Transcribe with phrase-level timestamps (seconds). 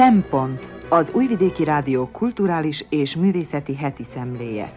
[0.00, 4.72] Szempont az Újvidéki Rádió kulturális és művészeti heti szemléje.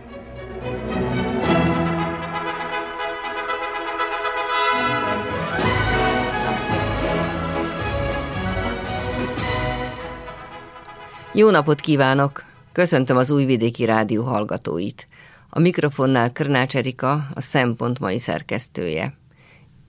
[11.34, 12.44] Jó napot kívánok!
[12.72, 15.08] Köszöntöm az Újvidéki Rádió hallgatóit.
[15.50, 19.14] A mikrofonnál Krnács Erika, a Szempont mai szerkesztője.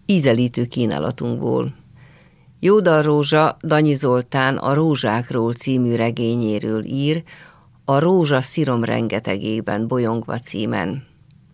[0.07, 1.84] Ízelítő kínálatunkból.
[2.65, 7.23] Jódar Rózsa Danyi Zoltán a Rózsákról című regényéről ír,
[7.85, 11.07] a Rózsa szirom rengetegében bolyongva címen.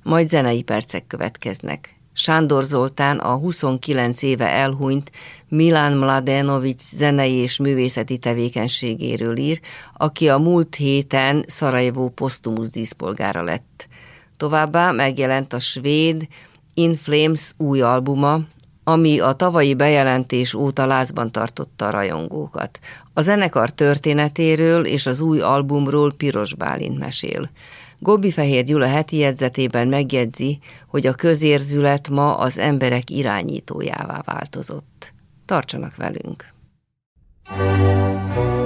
[0.03, 1.97] Majd zenei percek következnek.
[2.13, 5.11] Sándor Zoltán a 29 éve elhunyt
[5.49, 9.61] Milán Mladenovics zenei és művészeti tevékenységéről ír,
[9.97, 13.89] aki a múlt héten Szarajevó posztumusz díszpolgára lett.
[14.37, 16.27] Továbbá megjelent a svéd
[16.75, 18.41] In Flames új albuma,
[18.85, 22.79] ami a tavalyi bejelentés óta lázban tartotta a rajongókat.
[23.13, 27.51] A zenekar történetéről és az új albumról Piros Bálint mesél.
[27.99, 35.13] Gobbi Fehér Gyula heti jegyzetében megjegyzi, hogy a közérzület ma az emberek irányítójává változott.
[35.47, 36.53] Tartsanak velünk!
[37.51, 38.60] thank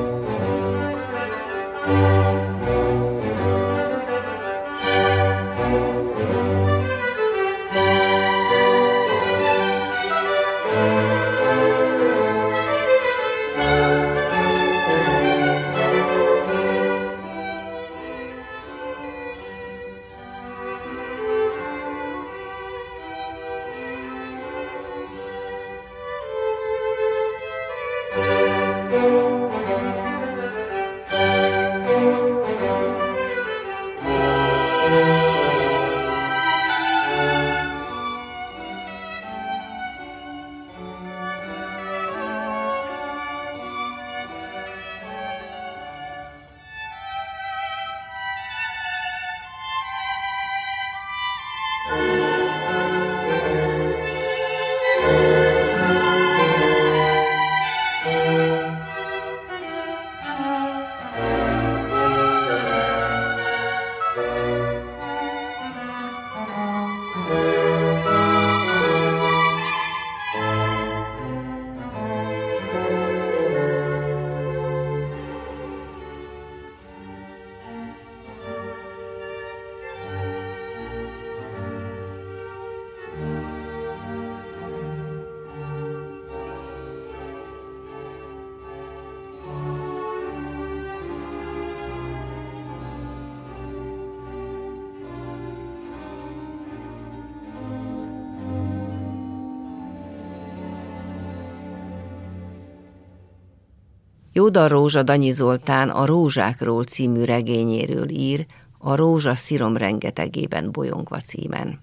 [104.45, 108.47] Jóda Rózsa Danyi Zoltán a Rózsákról című regényéről ír,
[108.79, 111.81] a Rózsa szirom rengetegében bolyongva címen.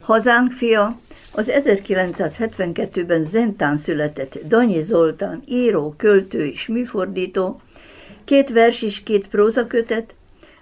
[0.00, 0.98] Hazánk fia
[1.32, 7.60] az 1972-ben Zentán született Danyi Zoltán, író, költő és műfordító,
[8.24, 10.14] két vers és két prózakötet,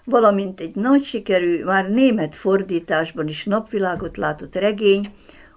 [0.05, 5.11] valamint egy nagy sikerű, már német fordításban is napvilágot látott regény,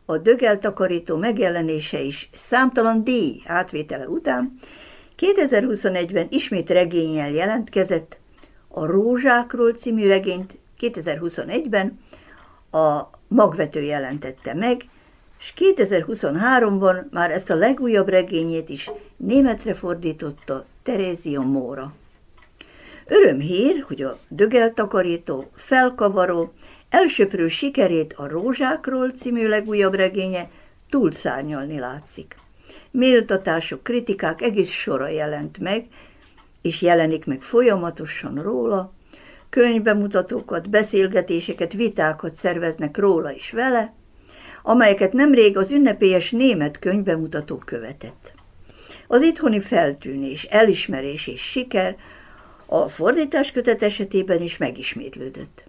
[0.06, 4.58] a dögeltakarító megjelenése is számtalan díj átvétele után
[5.17, 8.17] 2021-ben ismét regényel jelentkezett,
[8.67, 12.00] a Rózsákról című regényt 2021-ben
[12.72, 14.89] a magvető jelentette meg,
[15.39, 21.94] és 2023-ban már ezt a legújabb regényét is németre fordította Terézia Móra.
[23.06, 26.53] Örömhír, hogy a dögeltakarító, felkavaró,
[26.89, 30.50] elsöprő sikerét a Rózsákról című legújabb regénye
[30.89, 32.36] túlszárnyalni látszik
[32.92, 35.88] méltatások, kritikák egész sora jelent meg,
[36.62, 38.94] és jelenik meg folyamatosan róla,
[39.50, 43.94] könyvbemutatókat, beszélgetéseket, vitákat szerveznek róla is vele,
[44.64, 48.34] amelyeket nemrég az ünnepélyes német könyvbemutató követett.
[49.08, 51.96] Az itthoni feltűnés, elismerés és siker
[52.66, 55.64] a fordítás kötet esetében is megismétlődött.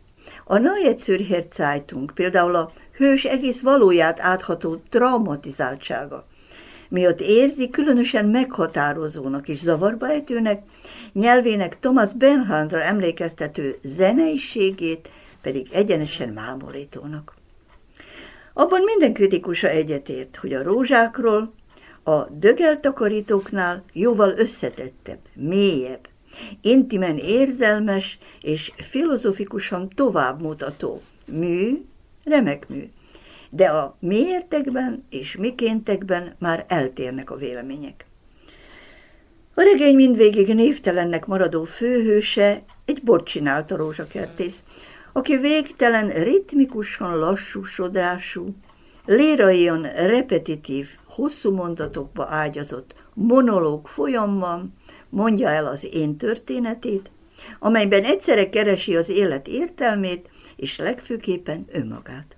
[0.44, 6.26] A Neue Zürcher Zeitung például a hős egész valóját átható traumatizáltsága,
[6.88, 10.62] miatt érzi különösen meghatározónak és zavarba ejtőnek,
[11.12, 15.10] nyelvének Thomas Bernhardra emlékeztető zeneiségét
[15.42, 17.36] pedig egyenesen mámorítónak.
[18.52, 21.52] Abban minden kritikusa egyetért, hogy a rózsákról
[22.02, 26.08] a dögeltakarítóknál jóval összetettebb, mélyebb,
[26.60, 31.84] intimen érzelmes és filozofikusan továbbmutató mű,
[32.24, 32.90] remek mű,
[33.50, 38.06] de a miértekben és mikéntekben már eltérnek a vélemények.
[39.54, 44.62] A regény mindvégig névtelennek maradó főhőse egy bot csinált a rózsakertész,
[45.12, 48.54] aki végtelen, ritmikusan lassú sodrású,
[49.06, 54.74] léraion repetitív, hosszú mondatokba ágyazott monológ folyamban
[55.08, 57.10] mondja el az én történetét,
[57.58, 62.37] amelyben egyszerre keresi az élet értelmét, és legfőképpen önmagát.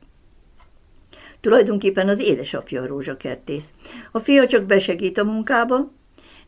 [1.40, 3.69] Tulajdonképpen az édesapja a rózsakertész.
[4.12, 5.90] A fia csak besegít a munkába,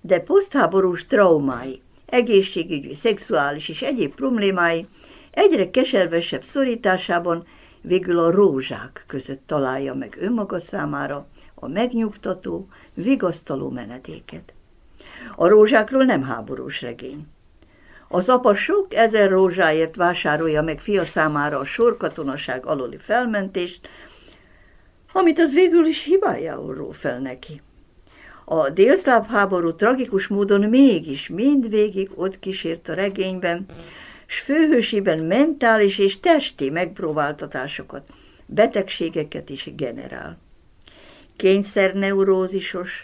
[0.00, 4.86] de posztháborús traumái, egészségügyi, szexuális és egyéb problémái
[5.30, 7.46] egyre keservesebb szorításában
[7.80, 14.52] végül a rózsák között találja meg önmaga számára a megnyugtató, vigasztaló menedéket.
[15.36, 17.26] A rózsákról nem háborús regény.
[18.08, 23.88] Az apa sok ezer rózsáért vásárolja meg fia számára a sorkatonaság aloli felmentést,
[25.12, 27.62] amit az végül is hibájául ró fel neki.
[28.44, 33.67] A délszláv háború tragikus módon mégis mindvégig ott kísért a regényben,
[34.26, 38.06] s főhősében mentális és testi megpróbáltatásokat,
[38.47, 40.38] betegségeket is generál.
[41.37, 43.00] Kényszerneurózisos,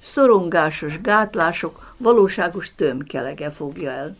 [0.00, 4.16] szorongásos gátlások valóságos tömkelege fogja el.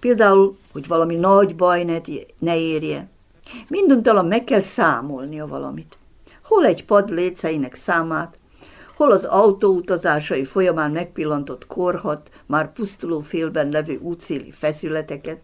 [0.00, 1.98] Például, hogy valami nagy baj ne,
[2.38, 3.08] ne érje.
[3.68, 5.96] Minduntalan meg kell számolnia valamit.
[6.52, 8.38] Hol egy pad léceinek számát,
[8.96, 15.38] hol az autóutazásai folyamán megpillantott korhat, már pusztuló félben levő útszéli feszületeket.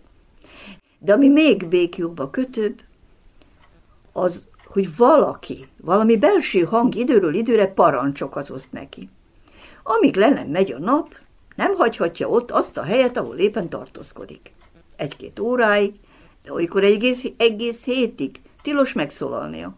[0.98, 2.80] De ami még békjobba kötőbb,
[4.12, 9.08] az, hogy valaki, valami belső hang időről időre parancsokat oszt neki.
[9.82, 11.16] Amíg le nem megy a nap,
[11.56, 14.52] nem hagyhatja ott azt a helyet, ahol éppen tartózkodik.
[14.96, 15.94] Egy-két óráig,
[16.44, 19.76] de olykor egész, egész hétig tilos megszólalnia.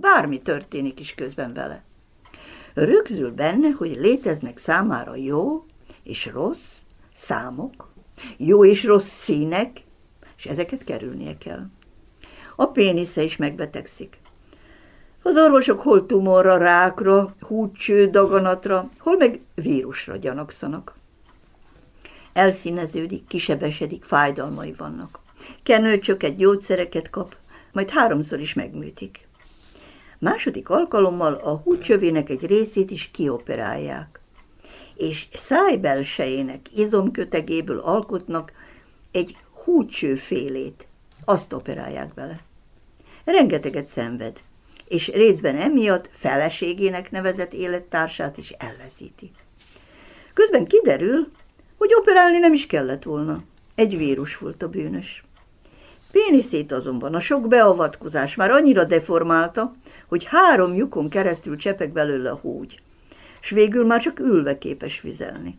[0.00, 1.82] Bármi történik is közben vele.
[2.74, 5.64] Rögzül benne, hogy léteznek számára jó
[6.02, 6.76] és rossz
[7.14, 7.92] számok,
[8.36, 9.80] jó és rossz színek,
[10.36, 11.66] és ezeket kerülnie kell.
[12.56, 14.18] A pénisze is megbetegszik.
[15.22, 20.94] Az orvosok hol tumorra, rákra, húcső, daganatra, hol meg vírusra gyanakszanak.
[22.32, 25.18] Elszíneződik, kisebesedik, fájdalmai vannak.
[25.62, 27.36] Kenőcsöket, gyógyszereket kap,
[27.72, 29.26] majd háromszor is megműtik.
[30.24, 34.20] Második alkalommal a húcsövének egy részét is kioperálják,
[34.94, 38.52] és szájbelsejének izomkötegéből alkotnak
[39.12, 40.86] egy húcsőfélét,
[41.24, 42.40] azt operálják bele.
[43.24, 44.40] Rengeteget szenved,
[44.88, 49.30] és részben emiatt feleségének nevezett élettársát is elveszíti.
[50.34, 51.28] Közben kiderül,
[51.78, 53.42] hogy operálni nem is kellett volna.
[53.74, 55.24] Egy vírus volt a bűnös.
[56.12, 59.74] Péniszét azonban a sok beavatkozás már annyira deformálta,
[60.06, 62.80] hogy három lyukon keresztül csepeg belőle a húgy,
[63.40, 65.58] s végül már csak ülve képes vizelni.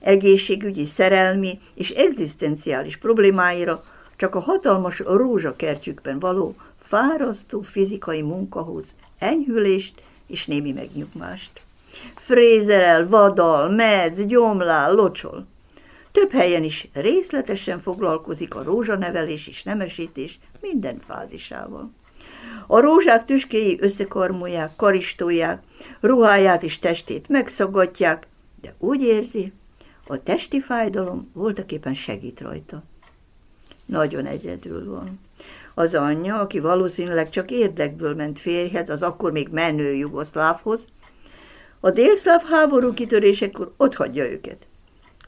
[0.00, 3.82] Egészségügyi, szerelmi és egzisztenciális problémáira
[4.16, 8.84] csak a hatalmas rózsakertjükben való fárasztó fizikai munkahoz
[9.18, 11.62] enyhülést és némi megnyugmást.
[12.14, 15.46] Frézerel, vadal, medz, gyomlál, locsol.
[16.12, 21.90] Több helyen is részletesen foglalkozik a rózsanevelés és nemesítés minden fázisával.
[22.66, 25.62] A rózsák tüskéi összekarmolják, karistolják,
[26.00, 28.26] ruháját és testét megszagatják,
[28.60, 29.52] de úgy érzi,
[30.06, 32.82] a testi fájdalom voltaképpen segít rajta.
[33.86, 35.20] Nagyon egyedül van.
[35.74, 40.84] Az anyja, aki valószínűleg csak érdekből ment férjhez, az akkor még menő jugoszlávhoz,
[41.80, 44.66] a délszláv háború kitörésekor ott hagyja őket.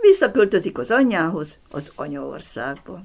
[0.00, 3.02] Visszaköltözik az anyjához, az anyaországba.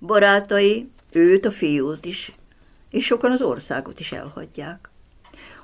[0.00, 2.32] Barátai őt, a fiút is,
[2.94, 4.88] és sokan az országot is elhagyják.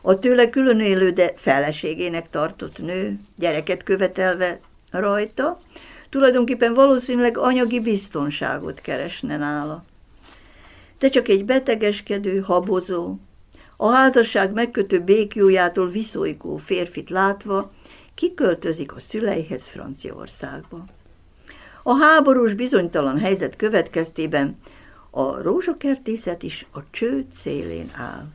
[0.00, 4.60] A tőle külön élő, de feleségének tartott nő, gyereket követelve
[4.90, 5.60] rajta,
[6.08, 9.84] tulajdonképpen valószínűleg anyagi biztonságot keresne nála.
[10.99, 13.16] De csak egy betegeskedő, habozó,
[13.76, 17.72] a házasság megkötő békjójától viszolygó férfit látva,
[18.14, 20.84] kiköltözik a szüleihez Franciaországba.
[21.82, 24.58] A háborús bizonytalan helyzet következtében
[25.10, 28.26] a rózsakertészet is a csőd szélén áll.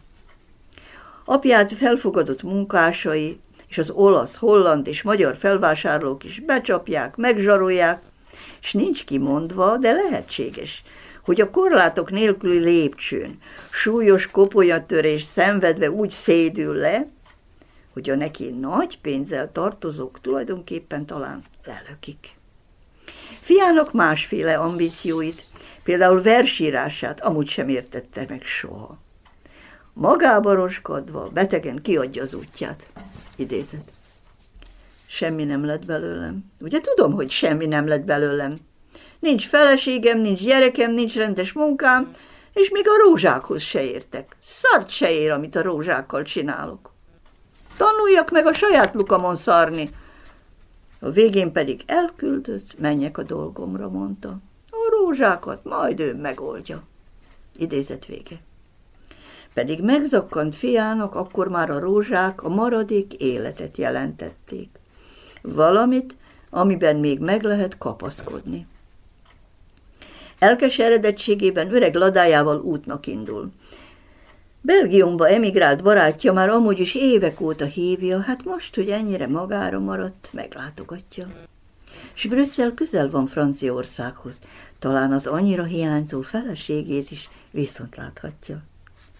[1.25, 8.01] Apját felfogadott munkásai és az olasz, holland és magyar felvásárlók is becsapják, megzsarolják,
[8.62, 10.84] és nincs kimondva, de lehetséges,
[11.22, 17.08] hogy a korlátok nélküli lépcsőn súlyos kopolyatörés szenvedve úgy szédül le,
[17.94, 22.34] hogy a neki nagy pénzzel tartozók tulajdonképpen talán lelökik.
[23.41, 25.44] Fiának másféle ambícióit,
[25.86, 28.98] például versírását amúgy sem értette meg soha.
[29.94, 32.88] Magába roskadva, betegen kiadja az útját.
[33.36, 33.92] Idézet.
[35.08, 36.51] semmi nem lett belőlem.
[36.60, 38.58] Ugye tudom, hogy semmi nem lett belőlem.
[39.20, 42.15] Nincs feleségem, nincs gyerekem, nincs rendes munkám,
[42.54, 44.36] és még a rózsákhoz se értek.
[44.44, 46.92] Szart se ér, amit a rózsákkal csinálok.
[47.77, 49.89] Tanuljak meg a saját lukamon szarni.
[51.00, 54.38] A végén pedig elküldött, menjek a dolgomra, mondta.
[55.00, 56.84] Rózsákat majd ő megoldja.
[57.58, 58.40] Idézet vége.
[59.54, 64.70] Pedig megzakkant fiának akkor már a rózsák a maradék életet jelentették.
[65.42, 66.16] Valamit,
[66.50, 68.68] amiben még meg lehet kapaszkodni.
[70.40, 73.52] Elkeseredettségében öreg ladájával útnak indul.
[74.62, 80.30] Belgiumba emigrált barátja már amúgy is évek óta hívja, hát most, hogy ennyire magára maradt,
[80.32, 81.28] meglátogatja.
[82.14, 84.40] S Brüsszel közel van Franciaországhoz,
[84.80, 88.62] talán az annyira hiányzó feleségét is viszont láthatja.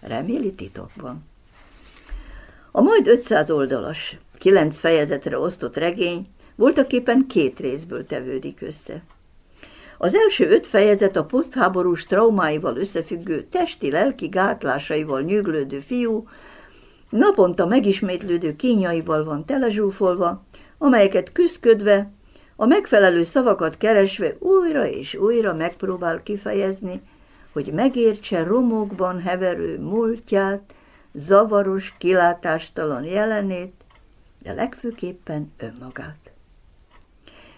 [0.00, 1.18] Reméli titokban.
[2.70, 9.02] A majd 500 oldalas, kilenc fejezetre osztott regény voltaképpen két részből tevődik össze.
[9.98, 16.28] Az első öt fejezet a posztháborús traumáival összefüggő testi-lelki gátlásaival nyűglődő fiú,
[17.10, 20.44] naponta megismétlődő kínjaival van telezsúfolva,
[20.78, 22.08] amelyeket küszködve,
[22.56, 27.02] a megfelelő szavakat keresve újra és újra megpróbál kifejezni,
[27.52, 30.74] hogy megértse romokban heverő múltját,
[31.12, 33.74] zavaros, kilátástalan jelenét,
[34.42, 36.32] de legfőképpen önmagát.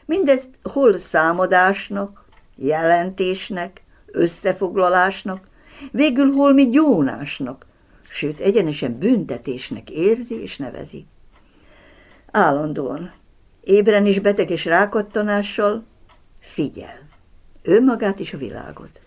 [0.04, 2.24] Mindezt hol számadásnak,
[2.56, 5.46] jelentésnek, összefoglalásnak,
[5.90, 7.66] végül holmi gyónásnak,
[8.08, 11.06] sőt egyenesen büntetésnek érzi és nevezi.
[12.30, 13.12] Állandóan,
[13.68, 15.84] ébren is beteg és rákattanással
[16.40, 16.98] figyel,
[17.62, 19.00] önmagát és a világot.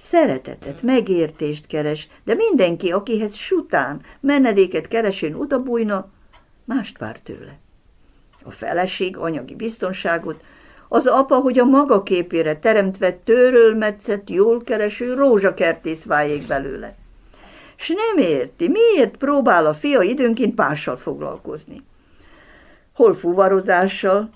[0.00, 6.10] Szeretetet, megértést keres, de mindenki, akihez sután menedéket keresőn utabújna,
[6.64, 7.58] mást vár tőle.
[8.42, 10.42] A feleség anyagi biztonságot,
[10.88, 16.96] az apa, hogy a maga képére teremtve törölmetszett, jól kereső rózsakertész váljék belőle.
[17.76, 21.82] S nem érti, miért próbál a fia időnként pással foglalkozni.
[22.94, 24.30] Hol fuvarozással,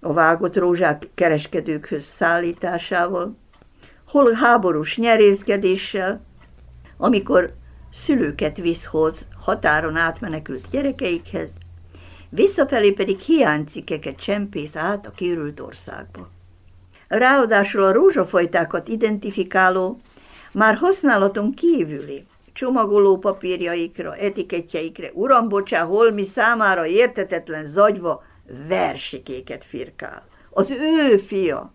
[0.00, 3.36] a vágott rózsák kereskedőkhöz szállításával,
[4.08, 6.20] hol háborús nyerészkedéssel,
[6.96, 7.52] amikor
[7.92, 11.50] szülőket visz hoz határon átmenekült gyerekeikhez,
[12.28, 16.28] visszafelé pedig hiánycikeket csempész át a kérült országba.
[17.08, 19.98] Ráadásul a rózsafajtákat identifikáló,
[20.52, 28.22] már használaton kívüli, csomagoló papírjaikra, etikettjeikre, uram, bocsá, holmi számára értetetlen zagyva
[28.68, 30.26] versikéket firkál.
[30.50, 31.72] Az ő fia,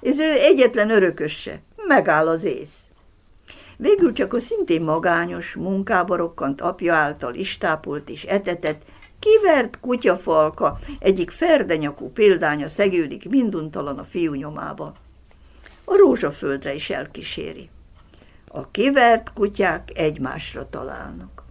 [0.00, 2.76] ez ő egyetlen örököse, megáll az ész.
[3.76, 8.82] Végül csak a szintén magányos, munkába rokkant apja által istápolt és etetett
[9.18, 14.94] Kivert kutyafalka, egyik ferdenyakú példánya szegődik minduntalan a fiú nyomába.
[15.84, 17.70] A rózsaföldre is elkíséri.
[18.48, 21.42] A kivert kutyák egymásra találnak.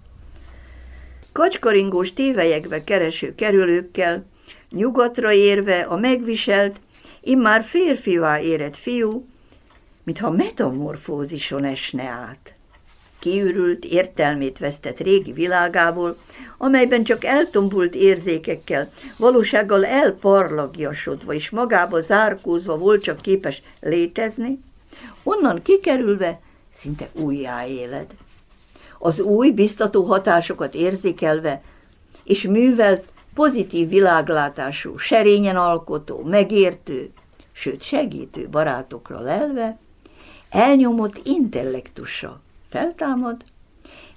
[1.32, 4.26] Kacskaringós tévelyekbe kereső kerülőkkel,
[4.70, 6.80] nyugatra érve a megviselt,
[7.22, 9.28] immár férfivá érett fiú,
[10.04, 12.58] mintha metamorfózison esne át
[13.20, 16.18] kiürült, értelmét vesztett régi világából,
[16.58, 24.60] amelyben csak eltombult érzékekkel, valósággal elparlagjasodva és magába zárkózva volt csak képes létezni,
[25.24, 26.40] onnan kikerülve
[26.80, 28.16] szinte újjáéled.
[29.00, 31.62] Az új, biztató hatásokat érzékelve,
[32.24, 37.12] és művelt, pozitív világlátású, serényen alkotó, megértő,
[37.52, 39.78] sőt segítő barátokra lelve,
[40.50, 43.44] elnyomott intellektusa, feltámad,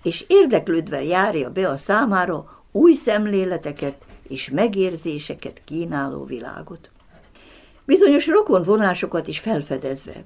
[0.03, 3.95] és érdeklődve járja be a számára új szemléleteket
[4.29, 6.91] és megérzéseket kínáló világot.
[7.85, 10.25] Bizonyos rokon vonásokat is felfedezve,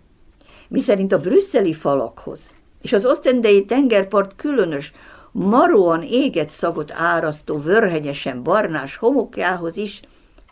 [0.75, 2.41] miszerint a brüsszeli falakhoz
[2.83, 4.93] és az osztendei tengerpart különös,
[5.33, 10.01] maróan éget szagot árasztó vörhegyesen barnás homokjához is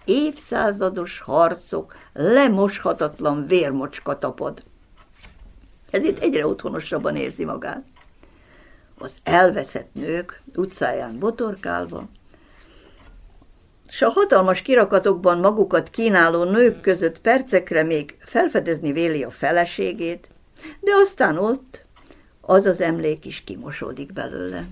[0.04, 4.62] évszázados harcok, lemoshatatlan vérmocska tapad
[5.92, 7.84] ezért egyre otthonosabban érzi magát.
[8.98, 12.08] Az elveszett nők utcáján botorkálva,
[13.94, 20.28] s a hatalmas kirakatokban magukat kínáló nők között percekre még felfedezni véli a feleségét,
[20.80, 21.84] de aztán ott
[22.40, 24.64] az az emlék is kimosódik belőle.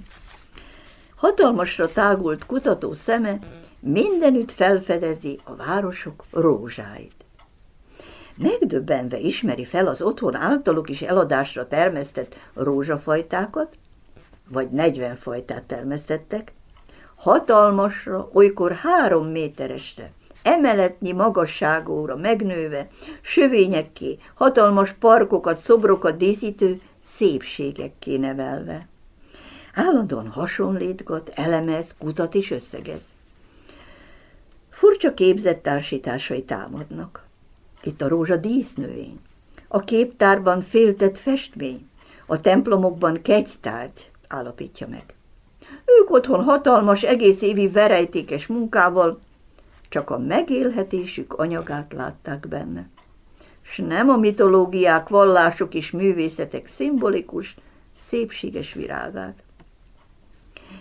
[1.17, 3.39] Hatalmasra tágult kutató szeme
[3.81, 7.25] mindenütt felfedezi a városok rózsáit.
[8.37, 13.77] Megdöbbenve ismeri fel az otthon általuk is eladásra termesztett rózsafajtákat,
[14.49, 16.53] vagy 40 fajtát termesztettek,
[17.21, 20.13] hatalmasra, olykor három méteresre,
[20.43, 22.89] emeletnyi magasságóra megnőve,
[23.21, 28.89] sövényekké, hatalmas parkokat, szobrokat díszítő szépségekké nevelve.
[29.75, 33.03] Állandóan hasonlítgat, elemez, kutat és összegez.
[34.71, 37.25] Furcsa képzett társításai támadnak.
[37.83, 39.21] Itt a rózsa dísznőjén,
[39.69, 41.89] a képtárban féltett festmény,
[42.27, 45.15] a templomokban kegytárgy állapítja meg.
[45.99, 49.21] Ők otthon hatalmas, egész évi verejtékes munkával
[49.89, 52.89] csak a megélhetésük anyagát látták benne.
[53.63, 57.57] S nem a mitológiák, vallások és művészetek szimbolikus,
[58.09, 59.43] szépséges virágát.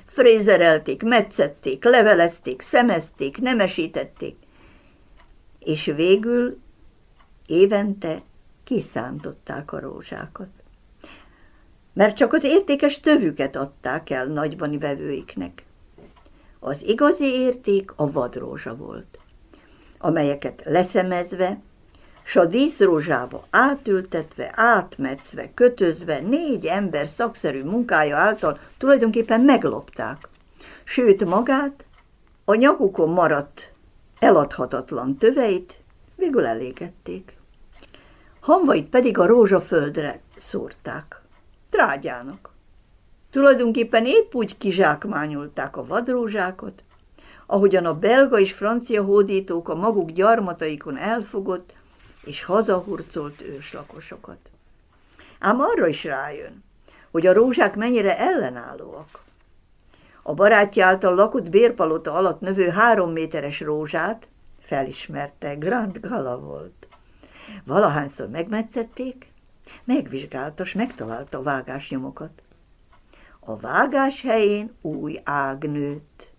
[0.06, 4.36] Frézerelték, metszették, levelezték, szemezték, nemesítették,
[5.60, 6.58] és végül
[7.46, 8.22] évente
[8.64, 10.59] kiszántották a rózsákat.
[11.94, 15.64] Mert csak az értékes tövüket adták el nagybani vevőiknek.
[16.60, 19.20] Az igazi érték a vadrózsa volt,
[19.98, 21.60] amelyeket leszemezve,
[22.24, 30.30] s a díszrózsába átültetve, átmetszve, kötözve négy ember szakszerű munkája által tulajdonképpen meglopták.
[30.84, 31.86] Sőt, magát,
[32.46, 33.72] a nyakukon maradt
[34.20, 35.78] eladhatatlan töveit
[36.16, 37.38] végül elégették.
[38.40, 41.22] Hamvait pedig a rózsaföldre szórták,
[41.70, 42.50] trágyának.
[43.32, 46.84] Tulajdonképpen épp úgy kizsákmányolták a vadrózsákat,
[47.46, 51.74] ahogyan a belga és francia hódítók a maguk gyarmataikon elfogott
[52.24, 54.38] és hazahurcolt őslakosokat.
[55.40, 56.64] Ám arra is rájön,
[57.12, 59.20] hogy a rózsák mennyire ellenállóak.
[60.24, 64.28] A barátja által lakott bérpalota alatt növő három méteres rózsát
[64.62, 66.88] felismerte, Grand Gala volt.
[67.64, 69.29] Valahányszor megmetszették,
[69.84, 72.42] megvizsgálta, s megtalálta a vágásnyomokat.
[73.40, 76.32] A vágás helyén új ág nőtt,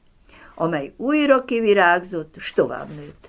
[0.55, 3.29] amely újra kivirágzott, s tovább nőtt.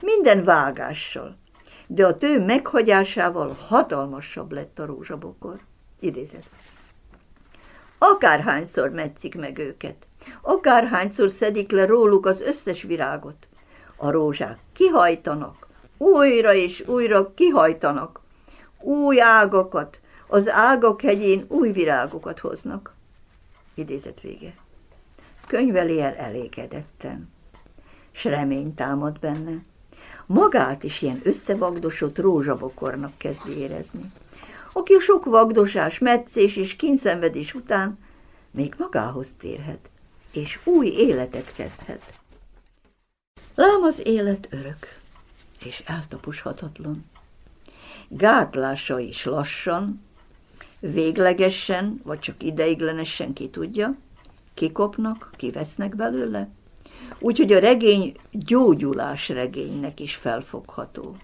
[0.00, 1.36] Minden vágással,
[1.86, 5.60] de a tő meghagyásával hatalmasabb lett a rózsabokor.
[6.00, 6.48] Idézet.
[7.98, 10.06] Akárhányszor metszik meg őket,
[10.42, 13.46] akárhányszor szedik le róluk az összes virágot,
[13.96, 15.68] a rózsák kihajtanak,
[15.98, 18.20] újra és újra kihajtanak,
[18.84, 22.94] új ágakat, az ágak hegyén új virágokat hoznak.
[23.74, 24.54] Idézet vége.
[25.46, 27.32] Könyveli el elégedetten,
[28.12, 29.60] s remény támad benne.
[30.26, 34.12] Magát is ilyen összevagdosott rózsabokornak kezdi érezni,
[34.72, 37.98] aki sok vagdosás, metszés és kínszenvedés után
[38.50, 39.90] még magához térhet,
[40.32, 42.20] és új életet kezdhet.
[43.54, 44.98] Lám az élet örök,
[45.64, 47.04] és eltaposhatatlan.
[48.16, 50.02] Gátlása is lassan,
[50.80, 53.96] véglegesen, vagy csak ideiglenesen ki tudja,
[54.54, 56.48] kikopnak, kivesznek belőle,
[57.18, 61.16] úgyhogy a regény gyógyulás regénynek is felfogható.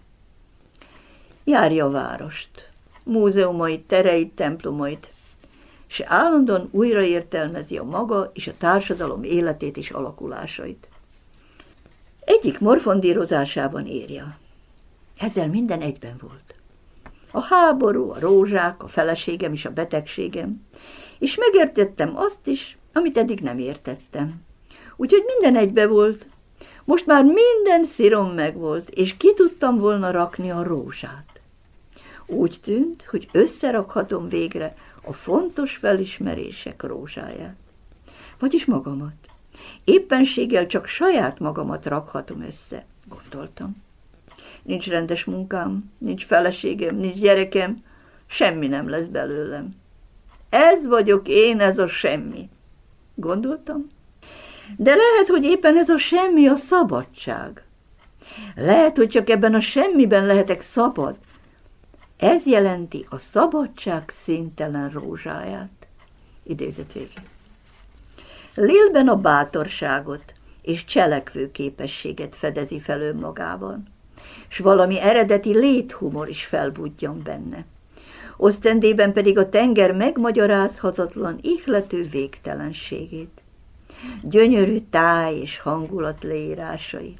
[1.45, 2.71] Járja a várost,
[3.05, 5.13] múzeumait, tereit, templomait,
[5.89, 10.89] és állandóan újraértelmezi a maga és a társadalom életét és alakulásait.
[12.25, 14.39] Egyik morfondírozásában írja.
[15.19, 16.50] Ezzel minden egyben volt.
[17.31, 20.67] A háború, a rózsák, a feleségem és a betegségem,
[21.19, 24.43] és megértettem azt is, amit eddig nem értettem.
[24.97, 26.27] Úgyhogy minden egybe volt.
[26.85, 31.41] Most már minden szírom megvolt, és ki tudtam volna rakni a rózsát.
[32.27, 37.57] Úgy tűnt, hogy összerakhatom végre a fontos felismerések rózsáját.
[38.39, 39.15] Vagyis magamat.
[39.85, 43.77] Éppenséggel csak saját magamat rakhatom össze, gondoltam.
[44.71, 47.85] Nincs rendes munkám, nincs feleségem, nincs gyerekem,
[48.27, 49.69] semmi nem lesz belőlem.
[50.49, 52.49] Ez vagyok én, ez a semmi.
[53.15, 53.87] Gondoltam.
[54.77, 57.65] De lehet, hogy éppen ez a semmi a szabadság.
[58.55, 61.17] Lehet, hogy csak ebben a semmiben lehetek szabad.
[62.17, 65.87] Ez jelenti a szabadság szintelen rózsáját.
[66.43, 67.25] Idézet végén.
[68.55, 73.99] Lélben a bátorságot és cselekvő képességet fedezi fel önmagában,
[74.49, 77.65] s valami eredeti léthumor is felbudjan benne.
[78.37, 83.43] Osztendében pedig a tenger megmagyarázhatatlan, ihlető végtelenségét.
[84.23, 87.17] Gyönyörű táj és hangulat leírásai,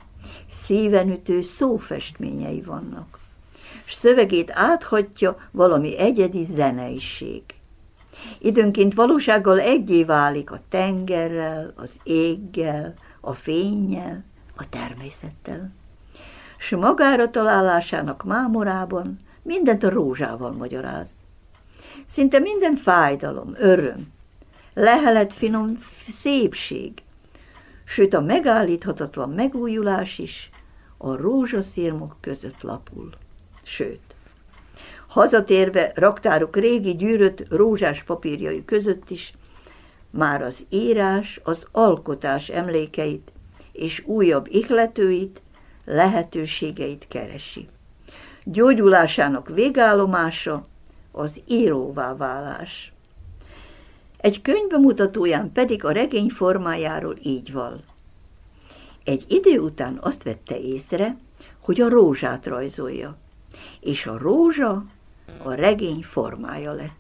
[0.65, 3.19] szívenütő szófestményei vannak,
[3.85, 7.43] s szövegét áthatja valami egyedi zeneiség.
[8.39, 14.25] Időnként valósággal egyé válik a tengerrel, az éggel, a fényjel,
[14.57, 15.73] a természettel.
[16.61, 21.09] S magára találásának mámorában mindent a rózsával magyaráz.
[22.11, 24.13] Szinte minden fájdalom, öröm,
[24.75, 26.93] lehelet finom szépség,
[27.85, 30.51] sőt a megállíthatatlan megújulás is
[30.97, 33.11] a rózsaszírmok között lapul.
[33.63, 34.15] Sőt,
[35.07, 39.33] hazatérve raktárok régi gyűrött rózsás papírjai között is
[40.11, 43.33] már az írás az alkotás emlékeit
[43.73, 45.41] és újabb ihletőit,
[45.91, 47.69] lehetőségeit keresi.
[48.45, 50.65] Gyógyulásának végállomása
[51.13, 52.93] az íróvá válás.
[54.17, 57.83] Egy könyvbemutatóján pedig a regény formájáról így val.
[59.05, 61.17] Egy idő után azt vette észre,
[61.61, 63.17] hogy a rózsát rajzolja,
[63.81, 64.85] és a rózsa
[65.43, 67.00] a regény formája lett.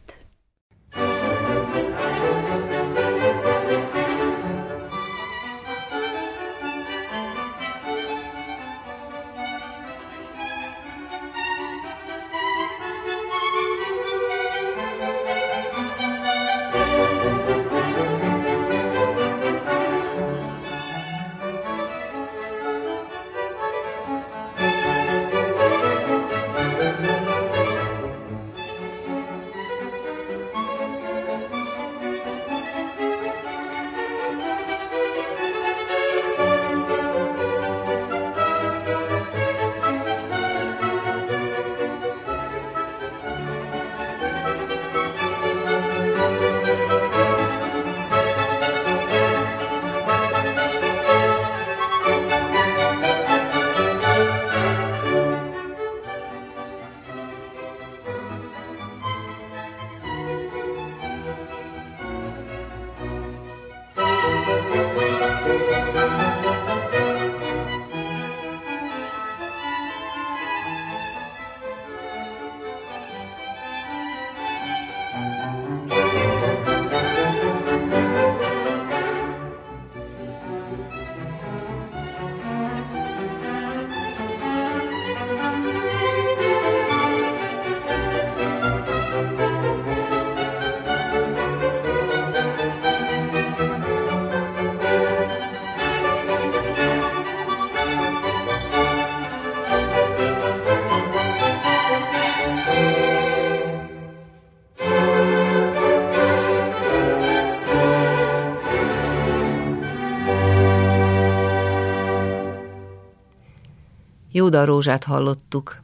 [114.50, 115.82] Jóda Rózsát hallottuk.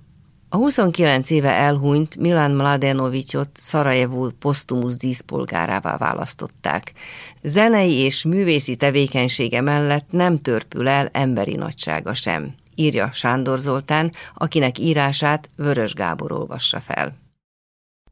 [0.49, 6.93] A 29 éve elhunyt Milan Mladenovicsot Szarajevó posztumusz díszpolgárává választották.
[7.43, 14.79] Zenei és művészi tevékenysége mellett nem törpül el emberi nagysága sem, írja Sándor Zoltán, akinek
[14.79, 17.17] írását Vörös Gábor olvassa fel.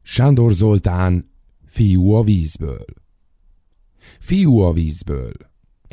[0.01, 1.25] Sándor Zoltán,
[1.67, 2.85] fiú a vízből.
[4.19, 5.33] Fiú a vízből.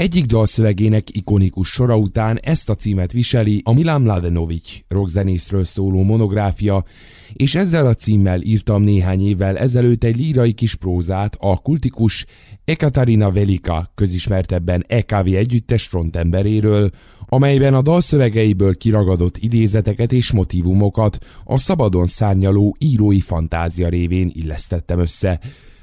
[0.02, 6.84] Egyik dalszövegének ikonikus sora után ezt a címet viseli a Milan Mladenovic rockzenészről szóló monográfia,
[7.32, 12.26] és ezzel a címmel írtam néhány évvel ezelőtt egy lírai kis prózát a kultikus
[12.64, 16.90] Ekaterina Velika közismertebben EKV együttes frontemberéről,
[17.26, 25.40] amelyben a dalszövegeiből kiragadott idézeteket és motivumokat a szabadon szárnyaló írói fantázia révén illesztettem össze.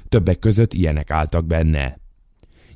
[0.08, 1.99] Többek között ilyenek álltak benne.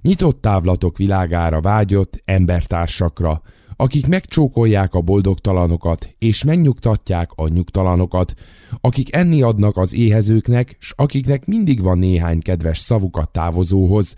[0.04, 3.42] Nyitott távlatok világára vágyott embertársakra,
[3.76, 8.34] akik megcsókolják a boldogtalanokat, és megnyugtatják a nyugtalanokat,
[8.80, 14.14] akik enni adnak az éhezőknek, s akiknek mindig van néhány kedves szavukat távozóhoz,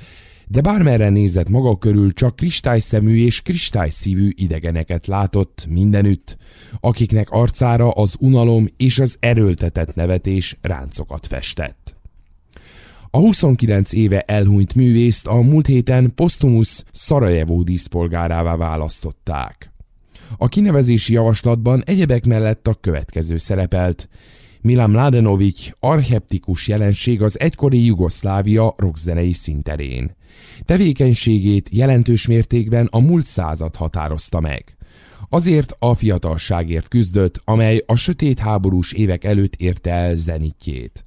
[0.48, 6.36] de bármerre nézett maga körül csak kristályszemű és kristályszívű idegeneket látott mindenütt,
[6.80, 11.85] akiknek arcára az unalom és az erőltetett nevetés ráncokat festett.
[13.16, 19.72] A 29 éve elhunyt művészt a múlt héten Postumus Szarajevó díszpolgárává választották.
[20.36, 24.08] A kinevezési javaslatban egyebek mellett a következő szerepelt.
[24.60, 30.16] Milan Mladenovic archeptikus jelenség az egykori Jugoszlávia rockzenei szinterén.
[30.64, 34.76] Tevékenységét jelentős mértékben a múlt század határozta meg.
[35.28, 41.04] Azért a fiatalságért küzdött, amely a sötét háborús évek előtt érte el zenitjét.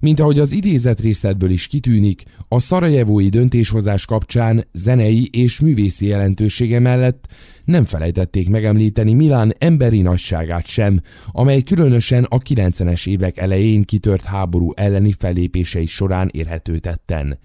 [0.00, 6.78] Mint ahogy az idézet részletből is kitűnik, a szarajevói döntéshozás kapcsán zenei és művészi jelentősége
[6.78, 7.28] mellett
[7.64, 14.72] nem felejtették megemlíteni Milán emberi nagyságát sem, amely különösen a 90-es évek elején kitört háború
[14.74, 17.38] elleni fellépései során érhető tetten.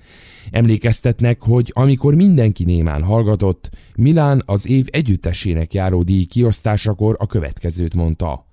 [0.52, 7.94] Emlékeztetnek, hogy amikor mindenki némán hallgatott, Milán az év együttesének járó díj kiosztásakor a következőt
[7.94, 8.46] mondta.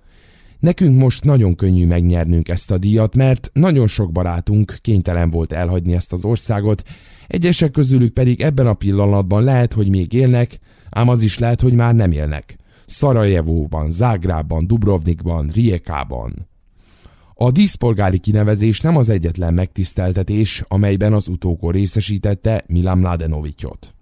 [0.62, 5.92] Nekünk most nagyon könnyű megnyernünk ezt a díjat, mert nagyon sok barátunk kénytelen volt elhagyni
[5.94, 6.82] ezt az országot,
[7.26, 10.58] egyesek közülük pedig ebben a pillanatban lehet, hogy még élnek,
[10.90, 12.56] ám az is lehet, hogy már nem élnek.
[12.86, 16.48] Szarajevóban, Zágrában, Dubrovnikban, Riekában.
[17.34, 23.94] A díszpolgári kinevezés nem az egyetlen megtiszteltetés, amelyben az utókor részesítette Milan Mladenovicsot.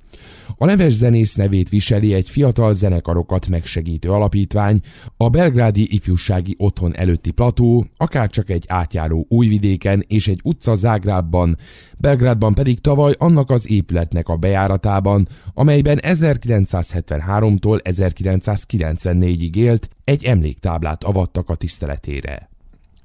[0.57, 4.81] A neves zenész nevét viseli egy fiatal zenekarokat megsegítő alapítvány,
[5.17, 11.57] a belgrádi ifjúsági otthon előtti plató, akár csak egy átjáró újvidéken és egy utca Zágrában,
[11.99, 21.51] Belgrádban pedig tavaly annak az épületnek a bejáratában, amelyben 1973-tól 1994-ig élt, egy emléktáblát avattak
[21.51, 22.51] a tiszteletére.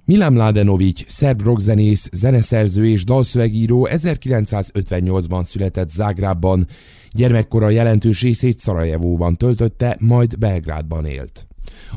[0.07, 6.67] Milan Mladenovic, szerb rockzenész, zeneszerző és dalszövegíró 1958-ban született Zágrában,
[7.11, 11.47] gyermekkora jelentős részét Szarajevóban töltötte, majd Belgrádban élt.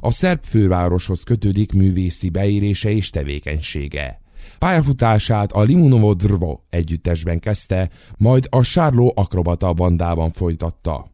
[0.01, 4.21] A szerb fővároshoz kötődik művészi beérése és tevékenysége.
[4.59, 11.11] Pályafutását a Limunovo Drvo együttesben kezdte, majd a Sárló Akrobata bandában folytatta.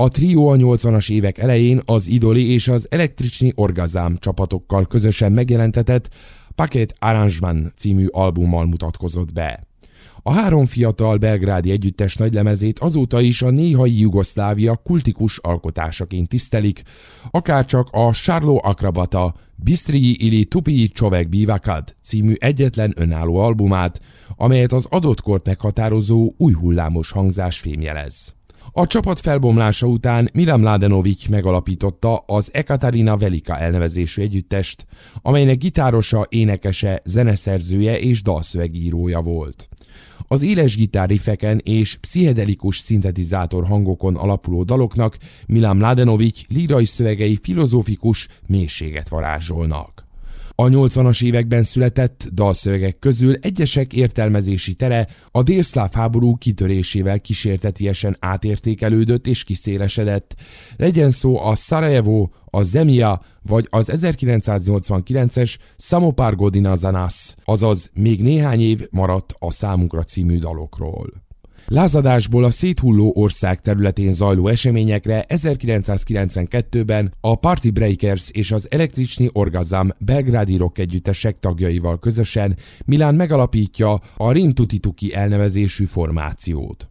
[0.00, 6.08] A trió a 80-as évek elején az Idoli és az Elektricsnyi Orgazám csapatokkal közösen megjelentetett
[6.54, 9.66] Paket Arrangement című albummal mutatkozott be.
[10.22, 16.82] A három fiatal belgrádi együttes nagylemezét azóta is a néhai Jugoszlávia kultikus alkotásaként tisztelik,
[17.30, 24.00] akárcsak a Sárló Akrabata Bistrii ili Tupii Csovek Bivakad című egyetlen önálló albumát,
[24.36, 28.37] amelyet az adott kort meghatározó új hullámos hangzás fémjelez.
[28.72, 34.86] A csapat felbomlása után Milan Mladenovic megalapította az Ekaterina Velika elnevezésű együttest,
[35.22, 39.68] amelynek gitárosa, énekese, zeneszerzője és dalszövegírója volt.
[40.30, 49.08] Az éles gitárrifeken és pszichedelikus szintetizátor hangokon alapuló daloknak Milan Mladenovic lírai szövegei filozófikus mélységet
[49.08, 49.97] varázsolnak.
[50.60, 59.26] A 80-as években született dalszövegek közül egyesek értelmezési tere a délszláv háború kitörésével kísértetiesen átértékelődött
[59.26, 60.34] és kiszélesedett,
[60.76, 68.60] legyen szó a Sarajevo, a Zemia vagy az 1989-es Samopar Godina Zanász, azaz még néhány
[68.60, 71.27] év maradt a számunkra című dalokról.
[71.70, 79.90] Lázadásból a széthulló ország területén zajló eseményekre 1992-ben a Party Breakers és az Elektricsni Orgazam
[80.00, 86.88] belgrádi rock együttesek tagjaival közösen Milán megalapítja a Rim Tutituki elnevezésű formációt.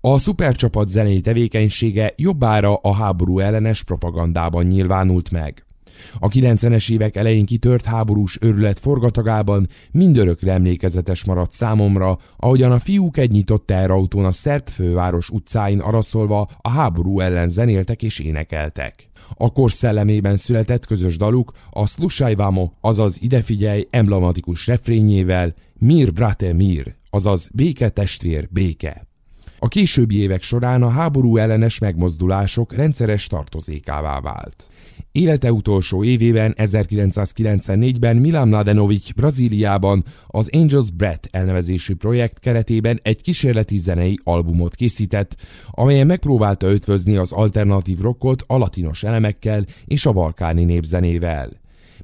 [0.00, 5.64] A szupercsapat zenei tevékenysége jobbára a háború ellenes propagandában nyilvánult meg.
[6.18, 13.16] A 90-es évek elején kitört háborús örület forgatagában mindörökre emlékezetes maradt számomra, ahogyan a fiúk
[13.16, 19.08] egy nyitott teherautón a szerb főváros utcáin araszolva a háború ellen zenéltek és énekeltek.
[19.36, 26.52] A kor szellemében született közös daluk a Slushaj Vamo, azaz idefigyelj emblematikus refrényével Mir brate
[26.52, 29.06] mir, azaz béke testvér béke.
[29.58, 34.68] A későbbi évek során a háború ellenes megmozdulások rendszeres tartozékává vált.
[35.16, 43.78] Élete utolsó évében, 1994-ben Milan Mladenovic Brazíliában az Angels Breath elnevezésű projekt keretében egy kísérleti
[43.78, 45.36] zenei albumot készített,
[45.70, 51.50] amelyen megpróbálta ötvözni az alternatív rockot a latinos elemekkel és a balkáni népzenével.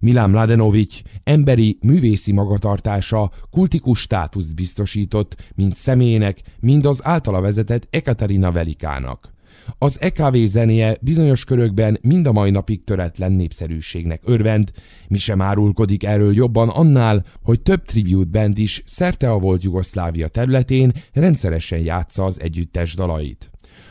[0.00, 8.52] Milán Mladenovic emberi, művészi magatartása kultikus státuszt biztosított mind személynek, mind az általa vezetett Ekaterina
[8.52, 9.38] Velikának.
[9.78, 14.70] Az EKV zenéje bizonyos körökben mind a mai napig töretlen népszerűségnek örvend,
[15.08, 20.28] mi sem árulkodik erről jobban annál, hogy több tribute band is szerte a volt Jugoszlávia
[20.28, 23.50] területén rendszeresen játsza az együttes dalait.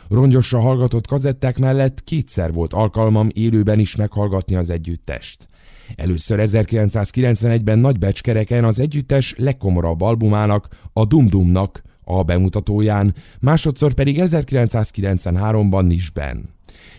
[0.09, 5.47] Rongyosra hallgatott kazetták mellett kétszer volt alkalmam élőben is meghallgatni az együttest.
[5.95, 16.49] Először 1991-ben Nagybecskereken az együttes legkomorabb albumának, a Dumdumnak a bemutatóján, másodszor pedig 1993-ban Nisben.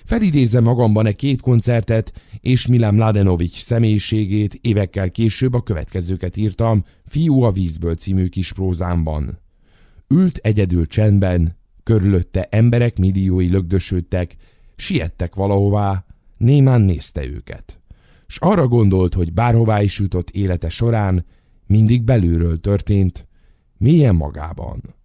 [0.05, 7.43] Felidézem magamban e két koncertet, és Milán Mladenovics személyiségét évekkel később a következőket írtam Fiú
[7.43, 9.39] a vízből című kis prózámban.
[10.09, 14.37] Ült egyedül csendben, körülötte emberek milliói lögdösödtek,
[14.77, 16.05] siettek valahová,
[16.37, 17.81] némán nézte őket.
[18.27, 21.27] S arra gondolt, hogy bárhová is jutott élete során,
[21.67, 23.29] mindig belülről történt,
[23.77, 25.00] mélyen magában.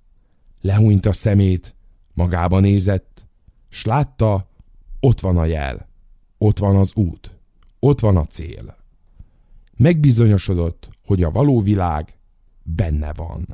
[0.66, 1.76] Lehúnyt a szemét,
[2.14, 3.28] magába nézett,
[3.70, 4.50] s látta,
[5.00, 5.88] ott van a jel,
[6.38, 7.40] ott van az út,
[7.80, 8.78] ott van a cél.
[9.78, 12.18] Megbizonyosodott, hogy a való világ
[12.64, 13.48] benne van.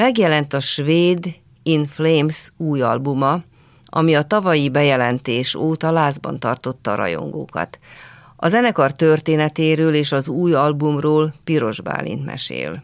[0.00, 3.42] Megjelent a svéd In Flames új albuma,
[3.84, 7.78] ami a tavalyi bejelentés óta lázban tartotta a rajongókat.
[8.36, 12.82] A zenekar történetéről és az új albumról Piros Bálint mesél.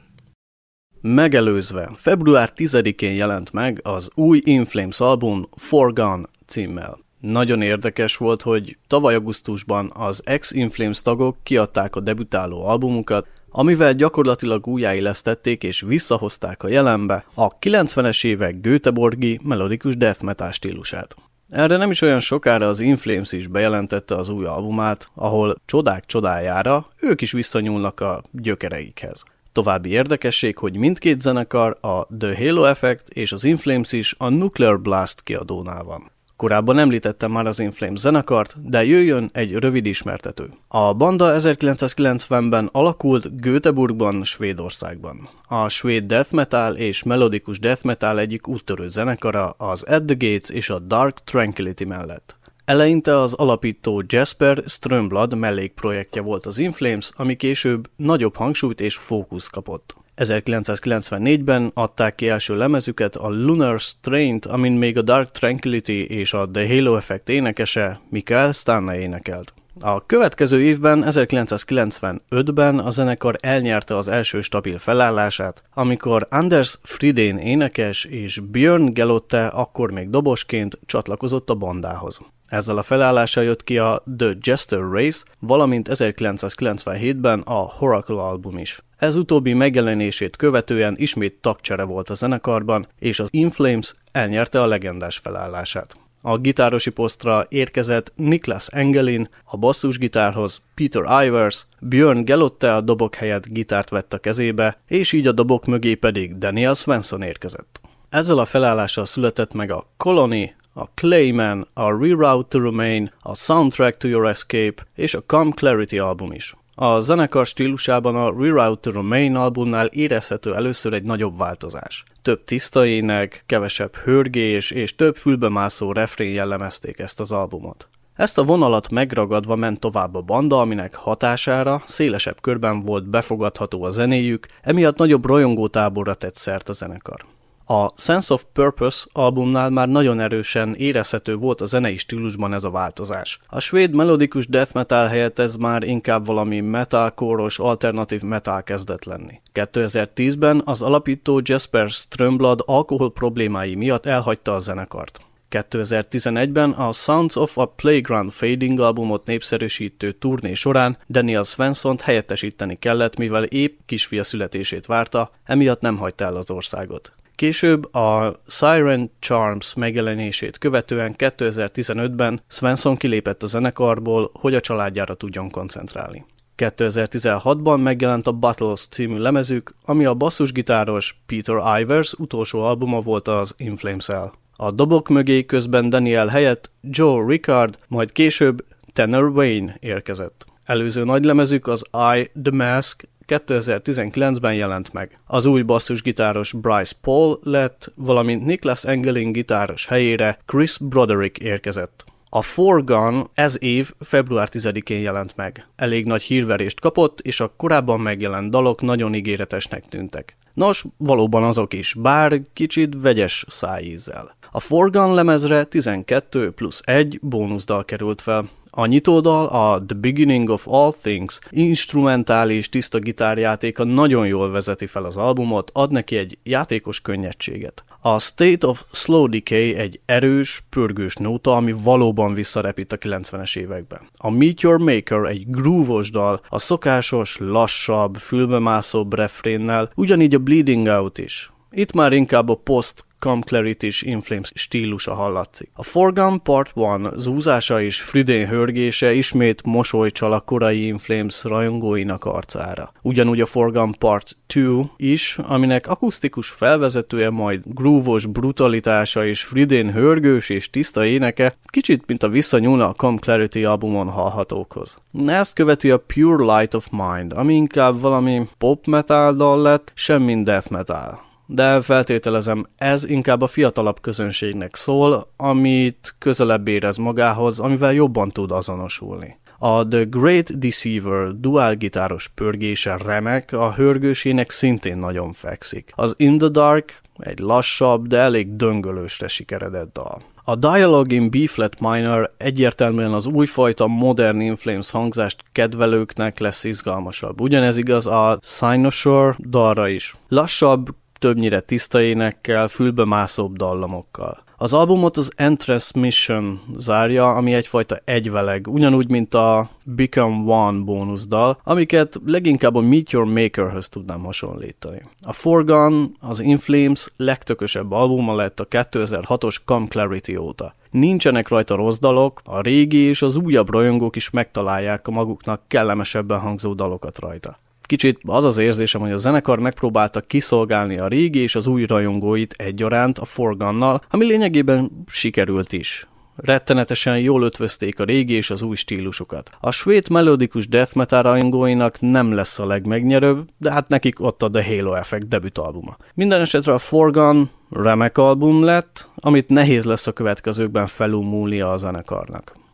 [1.01, 6.99] Megelőzve, február 10-én jelent meg az új Inflames album Forgone címmel.
[7.21, 13.27] Nagyon érdekes volt, hogy tavaly augusztusban az ex-Inflames tagok kiadták a debütáló albumukat,
[13.59, 21.17] amivel gyakorlatilag újjáélesztették és visszahozták a jelenbe a 90-es évek Göteborgi melodikus death metal stílusát.
[21.51, 26.87] Erre nem is olyan sokára az Inflames is bejelentette az új albumát, ahol csodák csodájára
[27.01, 29.25] ők is visszanyúlnak a gyökereikhez.
[29.53, 34.81] További érdekesség, hogy mindkét zenekar, a The Halo Effect és az Inflames is a Nuclear
[34.81, 36.11] Blast kiadónál van.
[36.37, 40.51] Korábban említettem már az Inflames zenekart, de jöjjön egy rövid ismertető.
[40.69, 45.29] A banda 1990-ben alakult Göteborgban, Svédországban.
[45.49, 50.51] A svéd death metal és melodikus death metal egyik úttörő zenekara az At the Gates
[50.51, 52.37] és a Dark Tranquility mellett.
[52.65, 59.49] Eleinte az alapító Jasper Strömblad mellékprojektje volt az Inflames, ami később nagyobb hangsúlyt és fókusz
[59.49, 59.97] kapott.
[60.17, 66.49] 1994-ben adták ki első lemezüket a Lunar Strain-t, amin még a Dark Tranquility és a
[66.53, 69.55] The Halo Effect énekese Mikael Stanna énekelt.
[69.81, 78.05] A következő évben, 1995-ben a zenekar elnyerte az első stabil felállását, amikor Anders Fridén énekes
[78.05, 82.21] és Björn Gelotte akkor még dobosként csatlakozott a bandához.
[82.49, 88.81] Ezzel a felállással jött ki a The Jester Race, valamint 1997-ben a Horacle album is.
[88.97, 95.17] Ez utóbbi megjelenését követően ismét tagcsere volt a zenekarban, és az Inflames elnyerte a legendás
[95.17, 95.97] felállását.
[96.23, 103.49] A gitárosi posztra érkezett Niklas Engelin, a basszusgitárhoz Peter Ivers, Björn Gelotte a dobok helyett
[103.49, 107.81] gitárt vett a kezébe, és így a dobok mögé pedig Daniel Svensson érkezett.
[108.09, 113.97] Ezzel a felállással született meg a Colony, a Clayman, a Reroute to Remain, a Soundtrack
[113.99, 116.57] to Your Escape és a Come Clarity album is.
[116.75, 122.05] A zenekar stílusában a Reroute to Remain albumnál érezhető először egy nagyobb változás.
[122.23, 127.89] Több tiszta ének, kevesebb hörgés és több fülbemászó refrén jellemezték ezt az albumot.
[128.15, 133.91] Ezt a vonalat megragadva ment tovább a banda, aminek hatására szélesebb körben volt befogadható a
[133.91, 137.36] zenéjük, emiatt nagyobb rajongótáborra tett szert a zenekar.
[137.69, 142.71] A Sense of Purpose albumnál már nagyon erősen érezhető volt a zenei stílusban ez a
[142.71, 143.39] változás.
[143.47, 149.41] A svéd melodikus death metal helyett ez már inkább valami metalcore-os alternatív metal kezdett lenni.
[149.55, 155.21] 2010-ben az alapító Jasper Strömblad alkohol problémái miatt elhagyta a zenekart.
[155.51, 163.17] 2011-ben a Sounds of a Playground Fading albumot népszerűsítő turné során Daniel Svensson helyettesíteni kellett,
[163.17, 167.13] mivel épp kisfia születését várta, emiatt nem hagyta el az országot.
[167.37, 175.51] Később a Siren Charms megjelenését követően 2015-ben Svensson kilépett a zenekarból, hogy a családjára tudjon
[175.51, 176.25] koncentrálni.
[176.57, 183.55] 2016-ban megjelent a Battles című lemezük, ami a basszusgitáros Peter Ivers utolsó albuma volt az
[183.57, 184.33] Inflames-el.
[184.57, 190.47] A dobok mögé közben Daniel helyett Joe Ricard, majd később Tanner Wayne érkezett.
[190.65, 195.19] Előző nagylemezük az I The Mask 2019-ben jelent meg.
[195.27, 202.05] Az új basszusgitáros Bryce Paul lett, valamint Niklas Engeling gitáros helyére Chris Broderick érkezett.
[202.29, 205.69] A Forgun ez év február 10-én jelent meg.
[205.77, 210.37] Elég nagy hírverést kapott, és a korábban megjelent dalok nagyon ígéretesnek tűntek.
[210.55, 214.37] Nos, valóban azok is, bár kicsit vegyes szájízzel.
[214.57, 220.69] A Forgun lemezre 12 plusz 1 bónuszdal került fel, a nyitódal, a The Beginning of
[220.69, 227.01] All Things instrumentális, tiszta gitárjátéka nagyon jól vezeti fel az albumot, ad neki egy játékos
[227.01, 227.85] könnyedséget.
[228.01, 234.01] A State of Slow Decay egy erős, pörgős nóta, ami valóban visszarepít a 90-es évekbe.
[234.17, 240.87] A Meet Your Maker egy grúvos dal, a szokásos, lassabb, fülbemászóbb refrénnel, ugyanígy a Bleeding
[240.87, 241.51] Out is.
[241.79, 245.71] Itt már inkább a post Come Clarity és Inflames stílusa hallatszik.
[245.75, 252.93] A Forgun Part 1 zúzása és Fridén hörgése ismét mosolycsal a korai Inflames rajongóinak arcára.
[253.03, 260.49] Ugyanúgy a Forgun Part 2 is, aminek akusztikus felvezetője majd grúvos brutalitása és Fridén hörgős
[260.49, 265.03] és tiszta éneke, kicsit mint a visszanyúlna a Come Clarity albumon hallhatókhoz.
[265.27, 270.43] Ezt követi a Pure Light of Mind, ami inkább valami pop metal dal lett, semmi
[270.43, 277.93] death metal de feltételezem, ez inkább a fiatalabb közönségnek szól, amit közelebb érez magához, amivel
[277.93, 279.39] jobban tud azonosulni.
[279.59, 285.93] A The Great Deceiver dual gitáros pörgése remek, a hörgősének szintén nagyon fekszik.
[285.95, 290.23] Az In the Dark egy lassabb, de elég döngölősre sikeredett dal.
[290.49, 297.41] A Dialogue in B-flat minor egyértelműen az újfajta modern Inflames hangzást kedvelőknek lesz izgalmasabb.
[297.41, 300.17] Ugyanez igaz a Cynosure dalra is.
[300.29, 300.89] Lassabb,
[301.19, 304.45] többnyire tiszta énekkel, fülbe mászóbb dallamokkal.
[304.59, 311.61] Az albumot az Entrance Mission zárja, ami egyfajta egyveleg, ugyanúgy, mint a Become One bónuszdal,
[311.63, 315.03] amiket leginkább a Meet Your Makerhöz tudnám hasonlítani.
[315.23, 320.75] A Forgun, az Inflames legtökösebb albuma lett a 2006-os Come Clarity óta.
[320.91, 326.41] Nincsenek rajta rossz dalok, a régi és az újabb rajongók is megtalálják a maguknak kellemesebben
[326.41, 327.59] hangzó dalokat rajta.
[327.87, 332.55] Kicsit az az érzésem, hogy a zenekar megpróbálta kiszolgálni a régi és az új rajongóit
[332.59, 336.07] egyaránt a forgannal, ami lényegében sikerült is.
[336.37, 339.51] Rettenetesen jól ötvözték a régi és az új stílusokat.
[339.61, 344.51] A svéd melodikus death metal rajongóinak nem lesz a legmegnyerőbb, de hát nekik ott a
[344.51, 345.97] The Halo Effect debütalbuma.
[346.15, 352.65] Minden esetre a Forgan remek album lett, amit nehéz lesz a következőkben felülmúlnia a zenekarnak.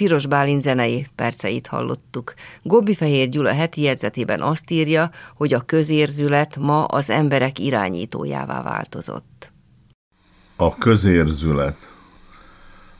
[0.00, 2.34] Piros Bálint zenei perceit hallottuk.
[2.62, 9.52] Gobbi Fehér Gyula heti jegyzetében azt írja, hogy a közérzület ma az emberek irányítójává változott.
[10.56, 11.76] A közérzület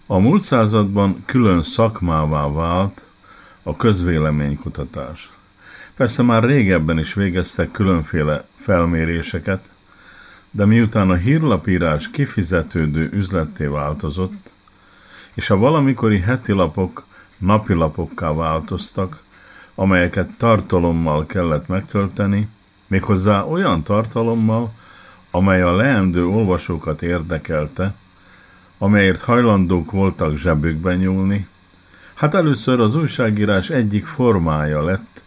[0.07, 3.13] A múlt században külön szakmává vált
[3.63, 5.31] a közvéleménykutatás.
[5.97, 9.71] Persze már régebben is végeztek különféle felméréseket,
[10.51, 14.59] de miután a hírlapírás kifizetődő üzletté változott,
[15.41, 17.05] és a valamikori lapok
[17.39, 19.21] napilapokká változtak,
[19.75, 22.49] amelyeket tartalommal kellett megtölteni,
[22.87, 24.73] méghozzá olyan tartalommal,
[25.31, 27.95] amely a leendő olvasókat érdekelte,
[28.79, 31.49] amelyért hajlandók voltak zsebükben nyúlni,
[32.15, 35.25] hát először az újságírás egyik formája lett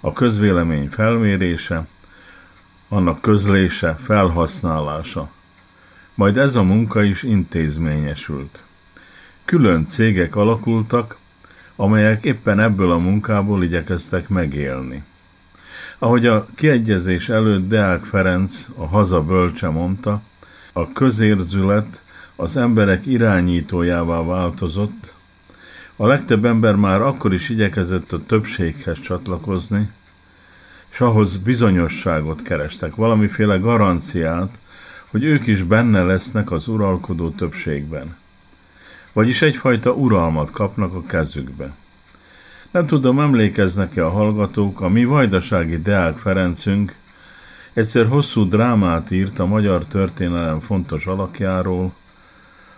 [0.00, 1.86] a közvélemény felmérése,
[2.88, 5.28] annak közlése, felhasználása.
[6.14, 8.64] Majd ez a munka is intézményesült
[9.44, 11.18] külön cégek alakultak,
[11.76, 15.02] amelyek éppen ebből a munkából igyekeztek megélni.
[15.98, 20.22] Ahogy a kiegyezés előtt Deák Ferenc, a haza bölcse mondta,
[20.72, 22.00] a közérzület
[22.36, 25.14] az emberek irányítójává változott,
[25.96, 29.90] a legtöbb ember már akkor is igyekezett a többséghez csatlakozni,
[30.90, 34.60] és ahhoz bizonyosságot kerestek, valamiféle garanciát,
[35.10, 38.16] hogy ők is benne lesznek az uralkodó többségben.
[39.14, 41.74] Vagyis egyfajta uralmat kapnak a kezükbe.
[42.70, 46.96] Nem tudom, emlékeznek-e a hallgatók, a mi vajdasági Deák Ferencünk
[47.72, 51.92] egyszer hosszú drámát írt a magyar történelem fontos alakjáról,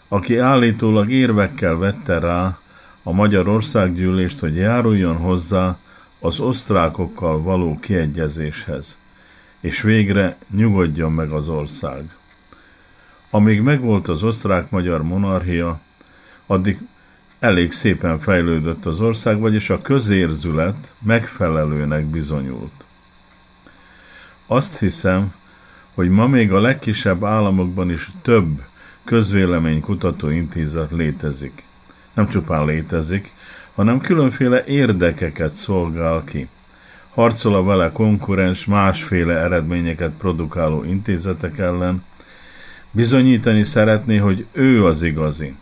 [0.09, 2.59] aki állítólag érvekkel vette rá
[3.03, 5.78] a Magyar Országgyűlést, hogy járuljon hozzá
[6.20, 8.99] az osztrákokkal való kiegyezéshez,
[9.61, 12.16] és végre nyugodjon meg az ország.
[13.30, 15.80] Amíg megvolt az osztrák-magyar monarchia,
[16.47, 16.79] addig
[17.39, 22.87] elég szépen fejlődött az ország, vagyis a közérzület megfelelőnek bizonyult.
[24.47, 25.33] Azt hiszem,
[25.95, 28.63] hogy ma még a legkisebb államokban is több
[29.05, 31.65] közvéleménykutató intézet létezik.
[32.15, 33.33] Nem csupán létezik,
[33.75, 36.49] hanem különféle érdekeket szolgál ki.
[37.15, 42.05] Harcol a vele konkurens, másféle eredményeket produkáló intézetek ellen,
[42.91, 45.57] bizonyítani szeretné, hogy ő az igazi.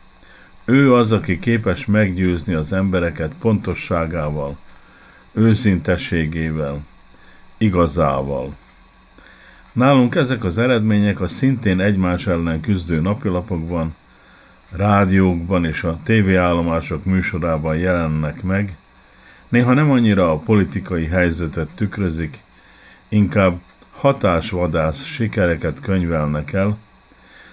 [0.64, 4.56] Ő az, aki képes meggyőzni az embereket pontosságával,
[5.32, 6.84] őszintességével,
[7.58, 8.54] igazával.
[9.72, 13.94] Nálunk ezek az eredmények a szintén egymás ellen küzdő napilapokban,
[14.70, 18.76] rádiókban és a tévéállomások műsorában jelennek meg,
[19.48, 22.42] néha nem annyira a politikai helyzetet tükrözik,
[23.08, 23.60] inkább
[23.90, 26.78] hatásvadász sikereket könyvelnek el,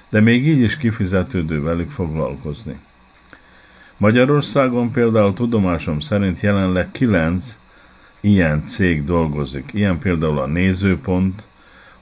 [0.10, 2.80] de még így is kifizetődő velük foglalkozni.
[4.02, 7.60] Magyarországon például tudomásom szerint jelenleg kilenc
[8.22, 9.70] ilyen cég dolgozik.
[9.74, 11.48] Ilyen például a Nézőpont,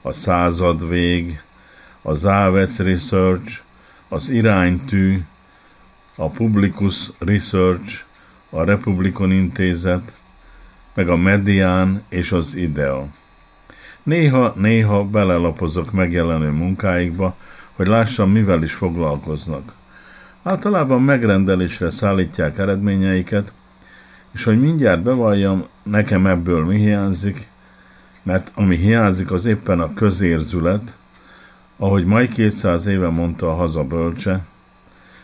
[0.02, 1.40] a Századvég,
[2.02, 3.60] a Závec Research,
[4.08, 5.22] az Iránytű,
[6.16, 8.02] a Publicus Research,
[8.50, 10.16] a Republikon Intézet,
[10.94, 13.06] meg a Medián és az IDEA.
[14.02, 17.36] Néha-néha belelapozok megjelenő munkáikba,
[17.72, 19.78] hogy lássam, mivel is foglalkoznak.
[20.42, 23.52] Általában megrendelésre szállítják eredményeiket,
[24.32, 27.48] és hogy mindjárt bevalljam, nekem ebből mi hiányzik,
[28.22, 30.96] mert ami hiányzik, az éppen a közérzület,
[31.76, 34.44] ahogy mai 200 éve mondta a haza bölcse,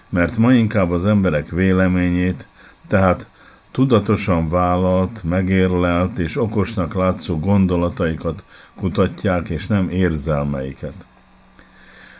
[0.09, 2.49] mert ma inkább az emberek véleményét,
[2.89, 3.29] tehát
[3.71, 8.45] tudatosan vállalt, megérlelt és okosnak látszó gondolataikat
[8.75, 11.07] kutatják, és nem érzelmeiket.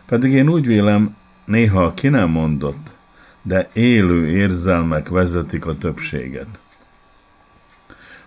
[0.07, 1.17] Pedig én úgy vélem,
[1.47, 2.97] néha ki nem mondott,
[3.43, 6.61] de élő érzelmek vezetik a többséget.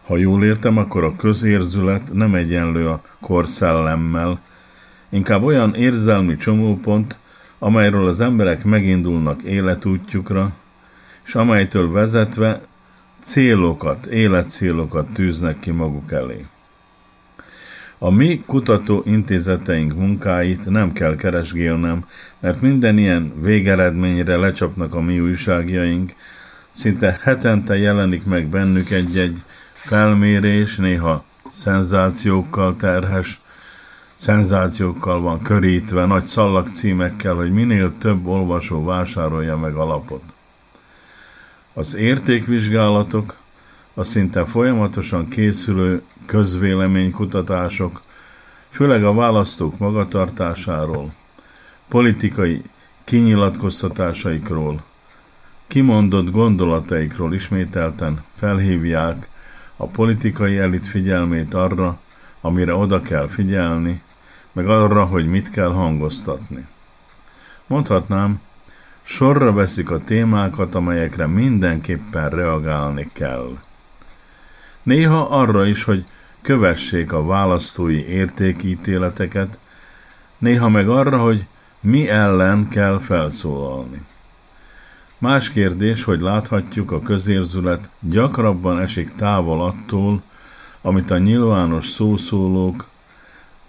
[0.06, 4.42] Ha jól értem, akkor a közérzület nem egyenlő a korszellemmel,
[5.10, 7.20] inkább olyan érzelmi csomópont,
[7.60, 10.54] amelyről az emberek megindulnak életútjukra,
[11.26, 12.62] és amelytől vezetve
[13.20, 16.46] célokat, életcélokat tűznek ki maguk elé.
[18.02, 22.06] A mi kutató intézeteink munkáit nem kell keresgélnem,
[22.40, 26.14] mert minden ilyen végeredményre lecsapnak a mi újságjaink,
[26.72, 33.42] szinte hetente jelenik meg bennük egy-egy felmérés, néha szenzációkkal terhes,
[34.16, 40.24] szenzációkkal van körítve, nagy szallagcímekkel, hogy minél több olvasó vásárolja meg a lapot.
[41.74, 43.36] Az értékvizsgálatok,
[44.00, 48.02] a szinte folyamatosan készülő közvéleménykutatások,
[48.70, 51.14] főleg a választók magatartásáról,
[51.88, 52.62] politikai
[53.04, 54.84] kinyilatkoztatásaikról,
[55.68, 59.28] kimondott gondolataikról ismételten felhívják
[59.78, 62.00] a politikai elit figyelmét arra,
[62.42, 64.02] amire oda kell figyelni,
[64.52, 66.68] meg arra, hogy mit kell hangoztatni.
[67.68, 68.40] Mondhatnám,
[69.02, 73.50] sorra veszik a témákat, amelyekre mindenképpen reagálni kell.
[74.84, 76.06] Néha arra is, hogy
[76.42, 79.60] kövessék a választói értékítéleteket,
[80.38, 81.46] néha meg arra, hogy
[81.80, 84.02] mi ellen kell felszólalni.
[85.18, 90.22] Más kérdés, hogy láthatjuk, a közérzület gyakrabban esik távol attól,
[90.82, 92.88] amit a nyilvános szószólók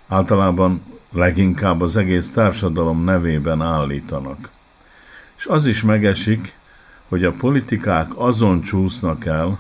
[0.09, 0.83] általában
[1.13, 4.51] leginkább az egész társadalom nevében állítanak.
[5.37, 6.55] És az is megesik,
[7.09, 9.59] hogy a politikák azon csúsznak el,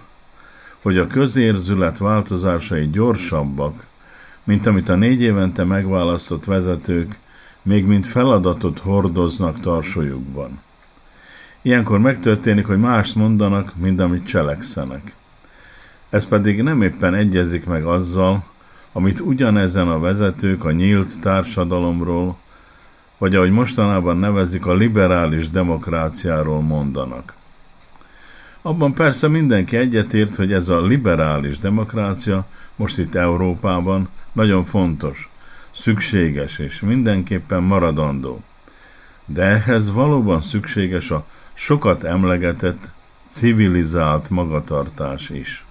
[0.82, 3.86] hogy a közérzület változásai gyorsabbak,
[4.44, 7.18] mint amit a négy évente megválasztott vezetők
[7.62, 10.60] még mint feladatot hordoznak tarsolyukban.
[11.62, 15.14] Ilyenkor megtörténik, hogy más mondanak, mint amit cselekszenek.
[16.10, 18.44] Ez pedig nem éppen egyezik meg azzal,
[18.92, 22.38] amit ugyanezen a vezetők a nyílt társadalomról,
[23.18, 27.34] vagy ahogy mostanában nevezik a liberális demokráciáról mondanak.
[28.62, 32.46] Abban persze mindenki egyetért, hogy ez a liberális demokrácia
[32.76, 35.30] most itt Európában nagyon fontos,
[35.70, 38.42] szükséges és mindenképpen maradandó.
[39.26, 42.90] De ehhez valóban szükséges a sokat emlegetett,
[43.28, 45.64] civilizált magatartás is.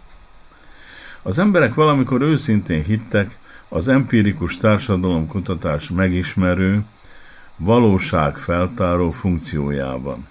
[1.22, 3.38] Az emberek valamikor őszintén hittek
[3.70, 6.84] az empirikus társadalomkutatás megismerő,
[7.58, 10.28] valóságfeltáró funkciójában.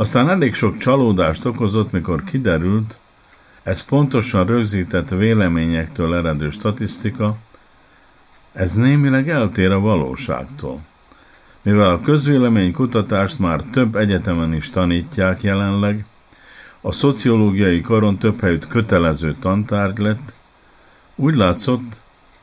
[0.00, 2.98] Aztán elég sok csalódást okozott, mikor kiderült,
[3.62, 7.36] ez pontosan rögzített véleményektől eredő statisztika,
[8.52, 10.80] ez némileg eltér a valóságtól.
[11.62, 16.06] Mivel a közvélemény kutatást már több egyetemen is tanítják jelenleg,
[16.80, 20.34] a szociológiai karon több helyütt kötelező tantárgy lett,
[21.14, 22.00] úgy látszott,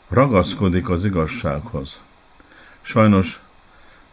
[0.10, 2.02] ragaszkodik az igazsághoz.
[2.82, 3.42] Sajnos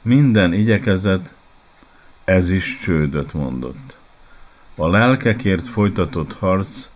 [0.03, 1.35] minden igyekezet
[2.25, 3.99] ez is csődöt mondott.
[4.75, 6.89] A lelkekért folytatott harc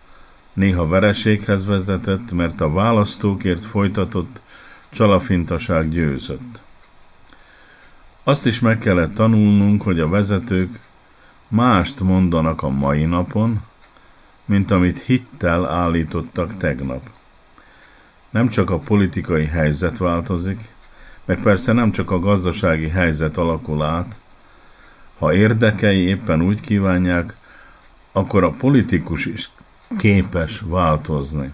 [0.53, 4.41] néha vereséghez vezetett, mert a választókért folytatott
[4.89, 6.61] csalafintaság győzött.
[8.23, 10.79] Azt is meg kellett tanulnunk, hogy a vezetők
[11.47, 13.61] mást mondanak a mai napon,
[14.45, 17.09] mint amit hittel állítottak tegnap.
[18.29, 20.59] Nem csak a politikai helyzet változik,
[21.25, 24.19] meg persze nem csak a gazdasági helyzet alakul át,
[25.19, 27.33] ha érdekei éppen úgy kívánják,
[28.11, 29.49] akkor a politikus is
[29.97, 31.53] képes változni.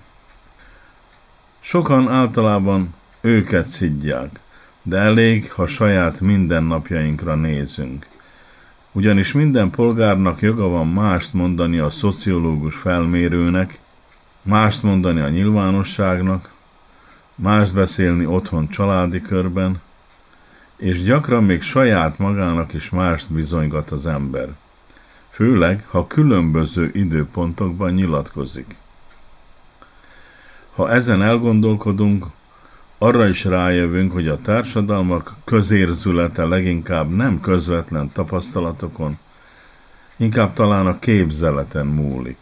[1.59, 4.39] Sokan általában őket szidják,
[4.83, 8.07] de elég, ha saját mindennapjainkra nézünk.
[8.91, 13.79] Ugyanis minden polgárnak joga van mást mondani a szociológus felmérőnek,
[14.41, 16.53] mást mondani a nyilvánosságnak,
[17.35, 19.81] mást beszélni otthon családi körben,
[20.77, 24.49] és gyakran még saját magának is mást bizonygat az ember.
[25.29, 28.75] Főleg, ha különböző időpontokban nyilatkozik.
[30.75, 32.25] Ha ezen elgondolkodunk,
[32.97, 39.17] arra is rájövünk, hogy a társadalmak közérzülete leginkább nem közvetlen tapasztalatokon,
[40.17, 42.37] inkább talán a képzeleten múlik.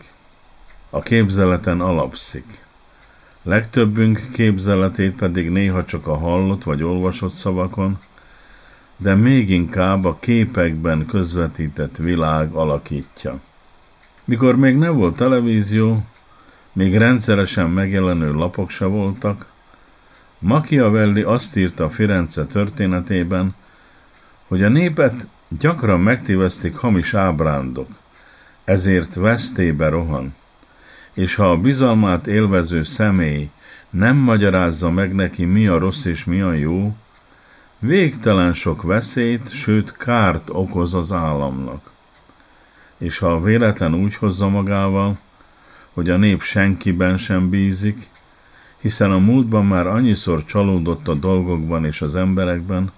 [0.89, 2.65] A képzeleten alapszik.
[3.43, 7.99] Legtöbbünk képzeletét pedig néha csak a hallott vagy olvasott szavakon,
[8.97, 13.39] de még inkább a képekben közvetített világ alakítja.
[14.25, 16.05] Mikor még nem volt televízió,
[16.73, 19.51] még rendszeresen megjelenő lapok se voltak,
[20.39, 23.55] Machiavelli azt írta Firenze történetében,
[24.47, 25.27] hogy a népet
[25.59, 27.87] gyakran megtévesztik hamis ábrándok,
[28.63, 30.33] ezért vesztébe rohan,
[31.13, 33.49] és ha a bizalmát élvező személy
[33.89, 36.95] nem magyarázza meg neki, mi a rossz és mi a jó,
[37.85, 41.91] végtelen sok veszélyt, sőt kárt okoz az államnak.
[42.97, 45.17] És ha véletlen úgy hozza magával,
[45.93, 48.09] hogy a nép senkiben sem bízik,
[48.77, 52.91] hiszen a múltban már annyiszor csalódott a dolgokban és az emberekben,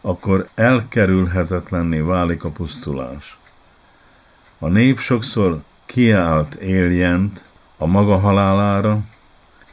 [0.00, 3.38] akkor elkerülhetetlenné válik a pusztulás.
[4.58, 9.00] A nép sokszor kiállt éljent a maga halálára,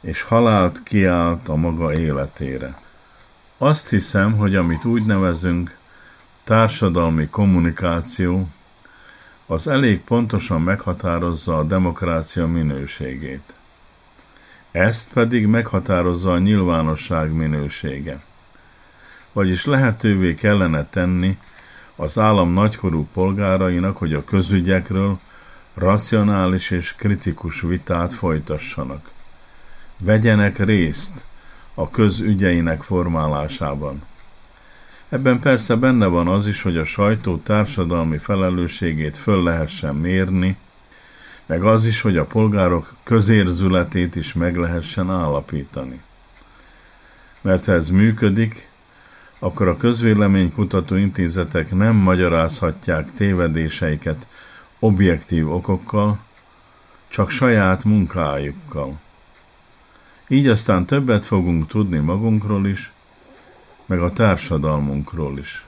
[0.01, 2.83] és halált kiállt a maga életére.
[3.57, 5.77] Azt hiszem, hogy amit úgy nevezünk
[6.43, 8.47] társadalmi kommunikáció,
[9.45, 13.53] az elég pontosan meghatározza a demokrácia minőségét.
[14.71, 18.23] Ezt pedig meghatározza a nyilvánosság minősége.
[19.33, 21.37] Vagyis lehetővé kellene tenni
[21.95, 25.19] az állam nagykorú polgárainak, hogy a közügyekről
[25.73, 29.11] racionális és kritikus vitát folytassanak.
[29.97, 31.25] Vegyenek részt
[31.75, 34.01] a közügyeinek formálásában.
[35.09, 40.57] Ebben persze benne van az is, hogy a sajtó társadalmi felelősségét föl lehessen mérni,
[41.45, 46.01] meg az is, hogy a polgárok közérzületét is meg lehessen állapítani.
[47.41, 48.69] Mert ha ez működik,
[49.39, 54.27] akkor a közvéleménykutató intézetek nem magyarázhatják tévedéseiket
[54.79, 56.19] objektív okokkal,
[57.07, 58.99] csak saját munkájukkal.
[60.27, 62.91] Így aztán többet fogunk tudni magunkról is,
[63.85, 65.65] meg a társadalmunkról is.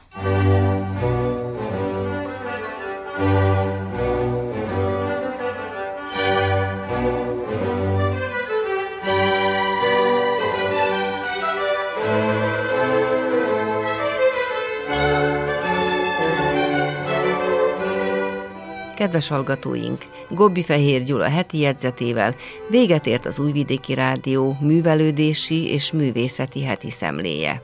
[19.07, 22.35] Kedves hallgatóink, Gobbi Fehér Gyula heti jegyzetével
[22.69, 27.61] véget ért az Újvidéki Rádió művelődési és művészeti heti szemléje.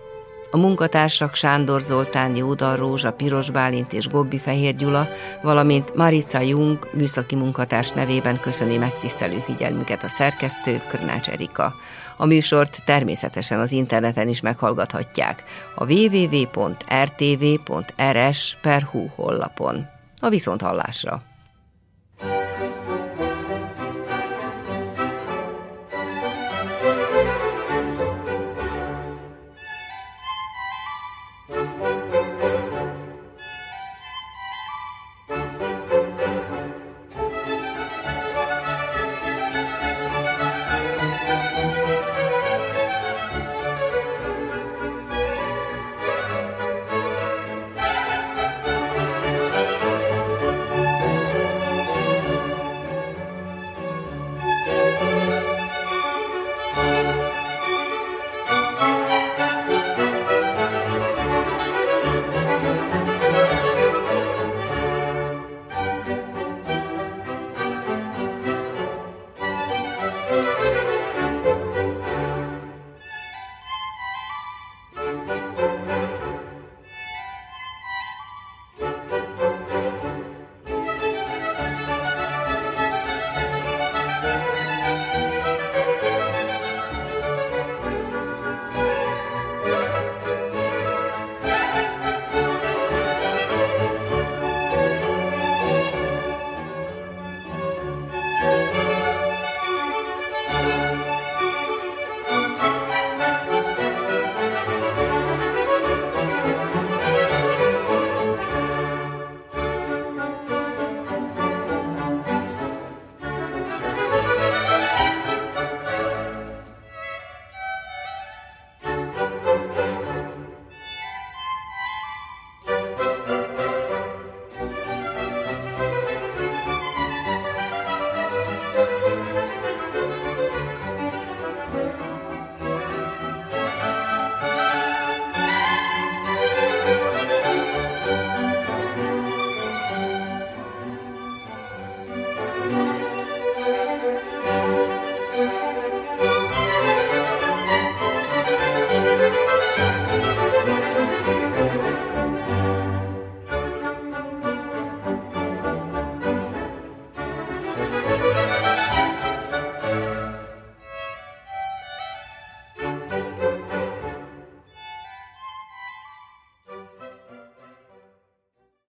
[0.51, 5.07] A munkatársak Sándor Zoltán, Jódar Rózsa, Piros Bálint és Gobbi Fehér Gyula,
[5.41, 11.73] valamint Marica Jung műszaki munkatárs nevében köszöni megtisztelő figyelmüket a szerkesztő Körnács Erika.
[12.17, 15.43] A műsort természetesen az interneten is meghallgathatják
[15.75, 16.67] a www.rtv.rs.hu
[19.15, 19.91] hollapon.
[20.23, 21.32] A viszonthallásra!